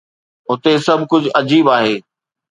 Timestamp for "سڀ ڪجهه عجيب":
0.85-1.65